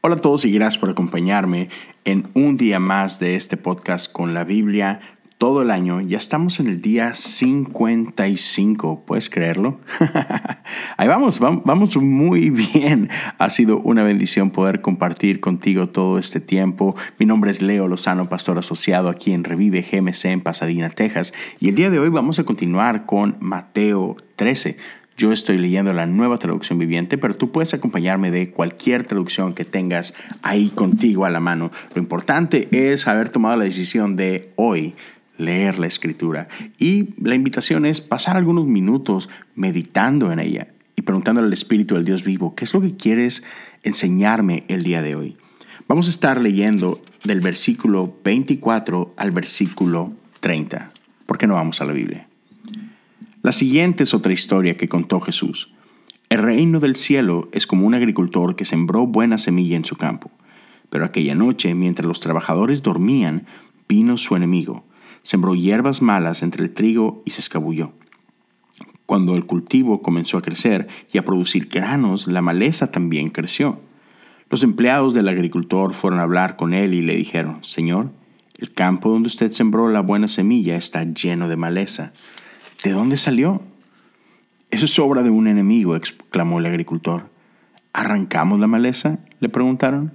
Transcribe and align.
Hola 0.00 0.14
a 0.14 0.18
todos 0.18 0.44
y 0.44 0.52
gracias 0.52 0.78
por 0.78 0.90
acompañarme 0.90 1.70
en 2.04 2.28
un 2.34 2.56
día 2.56 2.78
más 2.78 3.18
de 3.18 3.34
este 3.34 3.56
podcast 3.56 4.12
con 4.12 4.32
la 4.32 4.44
Biblia 4.44 5.00
todo 5.38 5.62
el 5.62 5.72
año. 5.72 6.00
Ya 6.00 6.18
estamos 6.18 6.60
en 6.60 6.68
el 6.68 6.80
día 6.80 7.14
55, 7.14 9.04
¿puedes 9.04 9.28
creerlo? 9.28 9.80
Ahí 10.96 11.08
vamos, 11.08 11.40
vamos 11.40 11.96
muy 11.96 12.50
bien. 12.74 13.10
Ha 13.38 13.50
sido 13.50 13.78
una 13.78 14.04
bendición 14.04 14.52
poder 14.52 14.82
compartir 14.82 15.40
contigo 15.40 15.88
todo 15.88 16.20
este 16.20 16.38
tiempo. 16.38 16.94
Mi 17.18 17.26
nombre 17.26 17.50
es 17.50 17.60
Leo 17.60 17.88
Lozano, 17.88 18.28
pastor 18.28 18.56
asociado 18.56 19.08
aquí 19.08 19.32
en 19.32 19.42
Revive 19.42 19.82
GMC 19.82 20.26
en 20.26 20.42
Pasadena, 20.42 20.90
Texas. 20.90 21.34
Y 21.58 21.70
el 21.70 21.74
día 21.74 21.90
de 21.90 21.98
hoy 21.98 22.08
vamos 22.08 22.38
a 22.38 22.44
continuar 22.44 23.04
con 23.04 23.36
Mateo 23.40 24.16
13. 24.36 24.76
Yo 25.18 25.32
estoy 25.32 25.58
leyendo 25.58 25.92
la 25.92 26.06
nueva 26.06 26.38
traducción 26.38 26.78
viviente, 26.78 27.18
pero 27.18 27.34
tú 27.34 27.50
puedes 27.50 27.74
acompañarme 27.74 28.30
de 28.30 28.52
cualquier 28.52 29.02
traducción 29.02 29.52
que 29.52 29.64
tengas 29.64 30.14
ahí 30.42 30.68
contigo 30.68 31.24
a 31.24 31.30
la 31.30 31.40
mano. 31.40 31.72
Lo 31.92 32.00
importante 32.00 32.68
es 32.70 33.08
haber 33.08 33.28
tomado 33.28 33.56
la 33.56 33.64
decisión 33.64 34.14
de 34.14 34.50
hoy 34.54 34.94
leer 35.36 35.80
la 35.80 35.88
escritura. 35.88 36.46
Y 36.78 37.16
la 37.20 37.34
invitación 37.34 37.84
es 37.84 38.00
pasar 38.00 38.36
algunos 38.36 38.66
minutos 38.66 39.28
meditando 39.56 40.30
en 40.30 40.38
ella 40.38 40.68
y 40.94 41.02
preguntándole 41.02 41.48
al 41.48 41.52
Espíritu 41.52 41.96
del 41.96 42.04
Dios 42.04 42.22
vivo, 42.22 42.54
¿qué 42.54 42.64
es 42.64 42.72
lo 42.72 42.80
que 42.80 42.96
quieres 42.96 43.42
enseñarme 43.82 44.62
el 44.68 44.84
día 44.84 45.02
de 45.02 45.16
hoy? 45.16 45.36
Vamos 45.88 46.06
a 46.06 46.10
estar 46.10 46.40
leyendo 46.40 47.02
del 47.24 47.40
versículo 47.40 48.16
24 48.22 49.14
al 49.16 49.32
versículo 49.32 50.12
30. 50.38 50.92
¿Por 51.26 51.38
qué 51.38 51.48
no 51.48 51.54
vamos 51.54 51.80
a 51.80 51.86
la 51.86 51.92
Biblia? 51.92 52.27
La 53.40 53.52
siguiente 53.52 54.02
es 54.02 54.14
otra 54.14 54.32
historia 54.32 54.76
que 54.76 54.88
contó 54.88 55.20
Jesús. 55.20 55.72
El 56.28 56.42
reino 56.42 56.80
del 56.80 56.96
cielo 56.96 57.48
es 57.52 57.68
como 57.68 57.86
un 57.86 57.94
agricultor 57.94 58.56
que 58.56 58.64
sembró 58.64 59.06
buena 59.06 59.38
semilla 59.38 59.76
en 59.76 59.84
su 59.84 59.94
campo. 59.94 60.30
Pero 60.90 61.04
aquella 61.04 61.36
noche, 61.36 61.72
mientras 61.74 62.06
los 62.06 62.18
trabajadores 62.18 62.82
dormían, 62.82 63.46
vino 63.88 64.18
su 64.18 64.34
enemigo, 64.34 64.84
sembró 65.22 65.54
hierbas 65.54 66.02
malas 66.02 66.42
entre 66.42 66.64
el 66.64 66.74
trigo 66.74 67.22
y 67.24 67.30
se 67.30 67.40
escabulló. 67.40 67.92
Cuando 69.06 69.36
el 69.36 69.46
cultivo 69.46 70.02
comenzó 70.02 70.36
a 70.36 70.42
crecer 70.42 70.88
y 71.12 71.18
a 71.18 71.24
producir 71.24 71.68
granos, 71.68 72.26
la 72.26 72.42
maleza 72.42 72.90
también 72.90 73.30
creció. 73.30 73.80
Los 74.50 74.64
empleados 74.64 75.14
del 75.14 75.28
agricultor 75.28 75.94
fueron 75.94 76.18
a 76.18 76.24
hablar 76.24 76.56
con 76.56 76.74
él 76.74 76.92
y 76.92 77.02
le 77.02 77.14
dijeron, 77.14 77.62
Señor, 77.62 78.10
el 78.58 78.72
campo 78.72 79.10
donde 79.10 79.28
usted 79.28 79.52
sembró 79.52 79.88
la 79.88 80.00
buena 80.00 80.26
semilla 80.26 80.76
está 80.76 81.04
lleno 81.04 81.48
de 81.48 81.56
maleza. 81.56 82.12
¿De 82.82 82.92
dónde 82.92 83.16
salió? 83.16 83.62
Eso 84.70 84.84
es 84.84 84.98
obra 84.98 85.22
de 85.22 85.30
un 85.30 85.48
enemigo, 85.48 85.96
exclamó 85.96 86.58
el 86.58 86.66
agricultor. 86.66 87.30
¿Arrancamos 87.92 88.60
la 88.60 88.66
maleza? 88.66 89.18
le 89.40 89.48
preguntaron. 89.48 90.12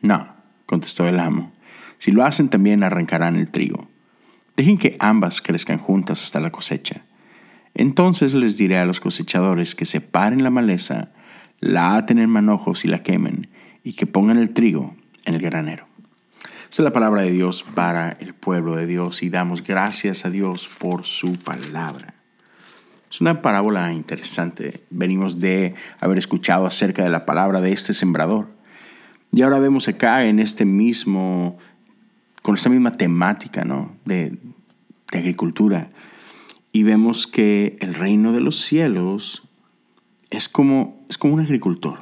No, 0.00 0.34
contestó 0.66 1.06
el 1.06 1.20
amo. 1.20 1.52
Si 1.98 2.10
lo 2.10 2.24
hacen 2.24 2.48
también 2.48 2.82
arrancarán 2.82 3.36
el 3.36 3.50
trigo. 3.50 3.88
Dejen 4.56 4.78
que 4.78 4.96
ambas 4.98 5.40
crezcan 5.40 5.78
juntas 5.78 6.22
hasta 6.24 6.40
la 6.40 6.50
cosecha. 6.50 7.04
Entonces 7.74 8.34
les 8.34 8.56
diré 8.56 8.78
a 8.78 8.84
los 8.84 9.00
cosechadores 9.00 9.74
que 9.74 9.84
separen 9.84 10.42
la 10.42 10.50
maleza, 10.50 11.12
la 11.60 11.96
aten 11.96 12.18
en 12.18 12.28
manojos 12.28 12.84
y 12.84 12.88
la 12.88 13.02
quemen, 13.02 13.48
y 13.84 13.92
que 13.92 14.06
pongan 14.06 14.36
el 14.36 14.50
trigo 14.50 14.96
en 15.24 15.34
el 15.34 15.40
granero. 15.40 15.86
Es 16.72 16.78
la 16.78 16.90
palabra 16.90 17.20
de 17.20 17.30
Dios 17.30 17.66
para 17.74 18.08
el 18.08 18.32
pueblo 18.32 18.76
de 18.76 18.86
Dios 18.86 19.22
y 19.22 19.28
damos 19.28 19.62
gracias 19.62 20.24
a 20.24 20.30
Dios 20.30 20.70
por 20.78 21.04
su 21.04 21.34
palabra. 21.34 22.14
Es 23.10 23.20
una 23.20 23.42
parábola 23.42 23.92
interesante. 23.92 24.82
Venimos 24.88 25.38
de 25.38 25.74
haber 26.00 26.16
escuchado 26.16 26.64
acerca 26.64 27.04
de 27.04 27.10
la 27.10 27.26
palabra 27.26 27.60
de 27.60 27.72
este 27.72 27.92
sembrador. 27.92 28.48
Y 29.32 29.42
ahora 29.42 29.58
vemos 29.58 29.86
acá 29.86 30.24
en 30.24 30.38
este 30.38 30.64
mismo, 30.64 31.58
con 32.40 32.54
esta 32.54 32.70
misma 32.70 32.92
temática 32.92 33.66
¿no? 33.66 33.94
de, 34.06 34.38
de 35.10 35.18
agricultura. 35.18 35.90
Y 36.72 36.84
vemos 36.84 37.26
que 37.26 37.76
el 37.80 37.92
reino 37.92 38.32
de 38.32 38.40
los 38.40 38.62
cielos 38.62 39.46
es 40.30 40.48
como, 40.48 41.04
es 41.10 41.18
como 41.18 41.34
un 41.34 41.40
agricultor 41.40 42.00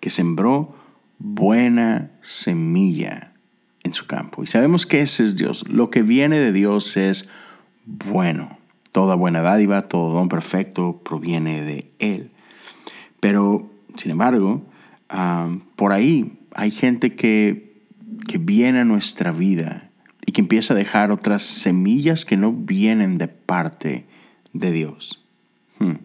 que 0.00 0.10
sembró 0.10 0.76
buena 1.18 2.10
semilla 2.20 3.31
su 3.94 4.06
campo. 4.06 4.42
Y 4.42 4.46
sabemos 4.46 4.86
que 4.86 5.00
ese 5.00 5.24
es 5.24 5.36
Dios. 5.36 5.64
Lo 5.68 5.90
que 5.90 6.02
viene 6.02 6.38
de 6.38 6.52
Dios 6.52 6.96
es 6.96 7.28
bueno. 7.86 8.58
Toda 8.92 9.14
buena 9.14 9.42
dádiva, 9.42 9.88
todo 9.88 10.12
don 10.12 10.28
perfecto 10.28 11.00
proviene 11.02 11.62
de 11.62 11.90
Él. 11.98 12.30
Pero, 13.20 13.70
sin 13.96 14.10
embargo, 14.10 14.62
ah, 15.08 15.48
por 15.76 15.92
ahí 15.92 16.38
hay 16.54 16.70
gente 16.70 17.14
que, 17.14 17.80
que 18.26 18.38
viene 18.38 18.80
a 18.80 18.84
nuestra 18.84 19.30
vida 19.30 19.90
y 20.26 20.32
que 20.32 20.40
empieza 20.40 20.74
a 20.74 20.76
dejar 20.76 21.10
otras 21.10 21.42
semillas 21.42 22.24
que 22.24 22.36
no 22.36 22.52
vienen 22.52 23.18
de 23.18 23.28
parte 23.28 24.06
de 24.52 24.72
Dios. 24.72 25.24
Hmm. 25.78 25.96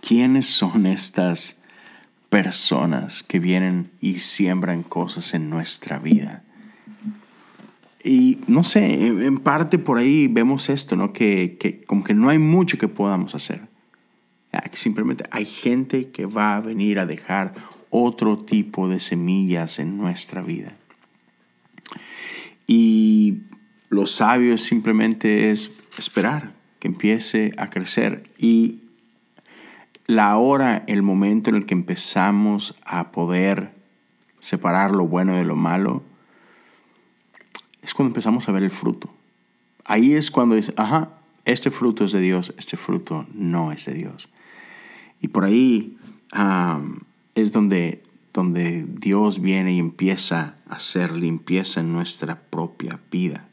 ¿Quiénes 0.00 0.46
son 0.46 0.86
estas 0.86 1.59
personas 2.42 3.22
que 3.22 3.38
vienen 3.38 3.90
y 4.00 4.20
siembran 4.20 4.82
cosas 4.82 5.34
en 5.34 5.50
nuestra 5.50 5.98
vida. 5.98 6.42
Y 8.02 8.38
no 8.46 8.64
sé, 8.64 9.08
en 9.08 9.40
parte 9.40 9.78
por 9.78 9.98
ahí 9.98 10.26
vemos 10.26 10.70
esto, 10.70 10.96
¿no? 10.96 11.12
Que, 11.12 11.84
como 11.86 12.02
que 12.02 12.14
no 12.14 12.30
hay 12.30 12.38
mucho 12.38 12.78
que 12.78 12.88
podamos 12.88 13.34
hacer. 13.34 13.68
simplemente 14.72 15.24
hay 15.30 15.44
gente 15.44 16.10
que 16.12 16.24
va 16.24 16.56
a 16.56 16.60
venir 16.60 16.98
a 16.98 17.04
dejar 17.04 17.52
otro 17.90 18.38
tipo 18.38 18.88
de 18.88 19.00
semillas 19.00 19.78
en 19.78 19.98
nuestra 19.98 20.40
vida. 20.40 20.72
Y 22.66 23.42
lo 23.90 24.06
sabio 24.06 24.56
simplemente 24.56 25.50
es 25.50 25.72
esperar 25.98 26.54
que 26.78 26.88
empiece 26.88 27.52
a 27.58 27.68
crecer. 27.68 28.30
Y 28.38 28.80
la 30.10 30.36
hora, 30.38 30.82
el 30.88 31.02
momento 31.02 31.50
en 31.50 31.56
el 31.56 31.66
que 31.66 31.74
empezamos 31.74 32.74
a 32.84 33.12
poder 33.12 33.72
separar 34.40 34.90
lo 34.90 35.06
bueno 35.06 35.36
de 35.36 35.44
lo 35.44 35.54
malo, 35.54 36.02
es 37.80 37.94
cuando 37.94 38.08
empezamos 38.10 38.48
a 38.48 38.52
ver 38.52 38.64
el 38.64 38.72
fruto. 38.72 39.14
Ahí 39.84 40.14
es 40.14 40.32
cuando 40.32 40.56
dice, 40.56 40.74
ajá, 40.76 41.10
este 41.44 41.70
fruto 41.70 42.04
es 42.04 42.10
de 42.10 42.20
Dios, 42.20 42.52
este 42.58 42.76
fruto 42.76 43.24
no 43.32 43.70
es 43.70 43.86
de 43.86 43.94
Dios. 43.94 44.28
Y 45.20 45.28
por 45.28 45.44
ahí 45.44 45.96
es 47.36 47.52
donde, 47.52 48.02
donde 48.34 48.84
Dios 48.88 49.40
viene 49.40 49.74
y 49.74 49.78
empieza 49.78 50.56
a 50.68 50.74
hacer 50.74 51.16
limpieza 51.16 51.78
en 51.78 51.92
nuestra 51.92 52.40
propia 52.40 52.98
vida. 53.12 53.46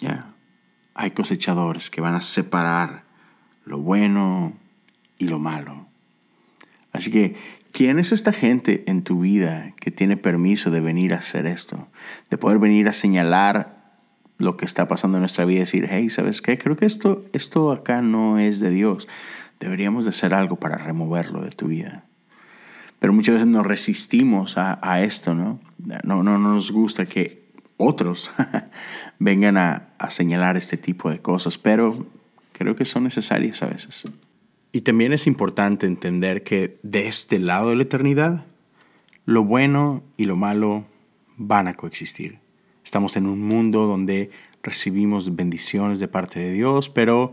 Ya. 0.00 0.32
Hay 0.94 1.10
cosechadores 1.10 1.90
que 1.90 2.00
van 2.00 2.14
a 2.14 2.22
separar 2.22 3.05
lo 3.66 3.78
bueno 3.78 4.54
y 5.18 5.26
lo 5.26 5.38
malo. 5.38 5.86
Así 6.92 7.10
que, 7.10 7.34
¿quién 7.72 7.98
es 7.98 8.12
esta 8.12 8.32
gente 8.32 8.84
en 8.86 9.02
tu 9.02 9.20
vida 9.20 9.74
que 9.78 9.90
tiene 9.90 10.16
permiso 10.16 10.70
de 10.70 10.80
venir 10.80 11.12
a 11.12 11.18
hacer 11.18 11.46
esto? 11.46 11.88
De 12.30 12.38
poder 12.38 12.58
venir 12.58 12.88
a 12.88 12.94
señalar 12.94 13.76
lo 14.38 14.56
que 14.56 14.64
está 14.64 14.86
pasando 14.88 15.18
en 15.18 15.22
nuestra 15.22 15.44
vida 15.44 15.58
y 15.58 15.60
decir, 15.60 15.88
hey, 15.90 16.08
¿sabes 16.08 16.40
qué? 16.40 16.56
Creo 16.56 16.76
que 16.76 16.86
esto, 16.86 17.24
esto 17.32 17.72
acá 17.72 18.02
no 18.02 18.38
es 18.38 18.60
de 18.60 18.70
Dios. 18.70 19.08
Deberíamos 19.58 20.04
de 20.04 20.10
hacer 20.10 20.32
algo 20.32 20.56
para 20.56 20.78
removerlo 20.78 21.42
de 21.42 21.50
tu 21.50 21.66
vida. 21.66 22.04
Pero 23.00 23.12
muchas 23.12 23.34
veces 23.34 23.48
nos 23.48 23.66
resistimos 23.66 24.56
a, 24.56 25.02
esto, 25.02 25.34
¿no? 25.34 25.60
¿no? 25.78 25.98
No, 26.04 26.22
no 26.22 26.38
nos 26.38 26.70
gusta 26.70 27.04
que 27.04 27.46
otros 27.76 28.30
vengan 29.18 29.56
a, 29.58 29.88
a 29.98 30.10
señalar 30.10 30.56
este 30.56 30.76
tipo 30.76 31.10
de 31.10 31.18
cosas, 31.18 31.58
pero 31.58 32.06
creo 32.56 32.74
que 32.74 32.86
son 32.86 33.04
necesarias 33.04 33.62
a 33.62 33.66
veces. 33.66 34.04
Y 34.72 34.80
también 34.80 35.12
es 35.12 35.26
importante 35.26 35.86
entender 35.86 36.42
que 36.42 36.78
de 36.82 37.06
este 37.06 37.38
lado 37.38 37.70
de 37.70 37.76
la 37.76 37.82
eternidad, 37.82 38.46
lo 39.26 39.44
bueno 39.44 40.02
y 40.16 40.24
lo 40.24 40.36
malo 40.36 40.86
van 41.36 41.68
a 41.68 41.74
coexistir. 41.74 42.38
Estamos 42.82 43.16
en 43.16 43.26
un 43.26 43.42
mundo 43.42 43.86
donde 43.86 44.30
recibimos 44.62 45.36
bendiciones 45.36 45.98
de 45.98 46.08
parte 46.08 46.40
de 46.40 46.52
Dios, 46.52 46.88
pero 46.88 47.32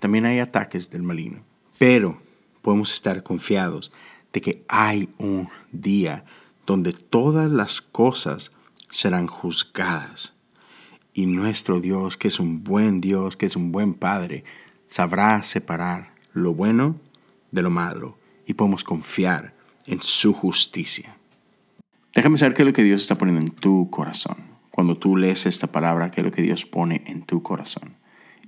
también 0.00 0.26
hay 0.26 0.38
ataques 0.38 0.90
del 0.90 1.02
maligno. 1.02 1.42
Pero 1.78 2.18
podemos 2.60 2.92
estar 2.92 3.22
confiados 3.22 3.90
de 4.32 4.40
que 4.42 4.64
hay 4.68 5.08
un 5.16 5.48
día 5.72 6.24
donde 6.66 6.92
todas 6.92 7.50
las 7.50 7.80
cosas 7.80 8.52
serán 8.90 9.28
juzgadas 9.28 10.34
y 11.18 11.26
nuestro 11.26 11.80
Dios, 11.80 12.16
que 12.16 12.28
es 12.28 12.38
un 12.38 12.62
buen 12.62 13.00
Dios, 13.00 13.36
que 13.36 13.46
es 13.46 13.56
un 13.56 13.72
buen 13.72 13.94
Padre, 13.94 14.44
sabrá 14.86 15.42
separar 15.42 16.14
lo 16.32 16.54
bueno 16.54 16.94
de 17.50 17.60
lo 17.62 17.70
malo 17.70 18.16
y 18.46 18.54
podemos 18.54 18.84
confiar 18.84 19.52
en 19.86 20.00
su 20.00 20.32
justicia. 20.32 21.16
Déjame 22.14 22.38
saber 22.38 22.54
qué 22.54 22.62
es 22.62 22.66
lo 22.66 22.72
que 22.72 22.84
Dios 22.84 23.02
está 23.02 23.18
poniendo 23.18 23.44
en 23.44 23.50
tu 23.50 23.90
corazón. 23.90 24.36
Cuando 24.70 24.96
tú 24.96 25.16
lees 25.16 25.44
esta 25.46 25.66
palabra, 25.66 26.12
qué 26.12 26.20
es 26.20 26.24
lo 26.24 26.30
que 26.30 26.42
Dios 26.42 26.64
pone 26.64 27.02
en 27.06 27.22
tu 27.22 27.42
corazón. 27.42 27.96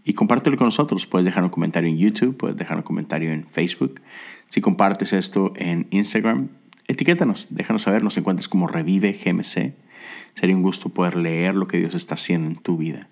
Y 0.05 0.13
compártelo 0.13 0.57
con 0.57 0.69
nosotros. 0.69 1.09
Puedes 1.09 1.25
dejar 1.25 1.43
un 1.43 1.51
comentario 1.51 1.91
en 1.91 1.99
YouTube, 1.99 2.37
puedes 2.37 2.57
dejar 2.57 2.77
un 2.77 2.85
comentario 2.85 3.33
en 3.33 3.49
Facebook. 3.49 4.01
Si 4.49 4.61
compartes 4.61 5.13
esto 5.13 5.53
en 5.57 5.89
Instagram, 5.91 6.51
etiquétanos, 6.87 7.49
déjanos 7.51 7.83
saber, 7.83 8.05
nos 8.05 8.17
encuentres 8.17 8.49
como 8.49 8.69
Revive 8.69 9.13
GMC. 9.13 9.75
Sería 10.41 10.57
un 10.57 10.63
gusto 10.63 10.89
poder 10.89 11.17
leer 11.17 11.55
lo 11.55 11.69
que 11.69 11.77
Dios 11.77 11.95
está 11.95 12.15
haciendo 12.15 12.49
en 12.49 12.57
tu 12.57 12.79
vida. 12.79 13.09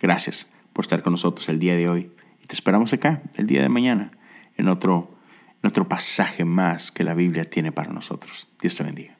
Gracias 0.00 0.50
por 0.72 0.86
estar 0.86 1.02
con 1.02 1.12
nosotros 1.12 1.46
el 1.50 1.58
día 1.58 1.76
de 1.76 1.90
hoy 1.90 2.10
y 2.42 2.46
te 2.46 2.54
esperamos 2.54 2.90
acá 2.94 3.20
el 3.36 3.46
día 3.46 3.60
de 3.60 3.68
mañana 3.68 4.12
en 4.56 4.68
otro, 4.68 5.10
pasaje 5.86 6.46
más 6.46 6.90
que 6.90 7.04
la 7.04 7.12
Biblia 7.12 7.44
tiene 7.44 7.70
para 7.70 7.92
nosotros. 7.92 8.48
Dios 8.62 8.76
te 8.76 8.82
bendiga. 8.82 9.14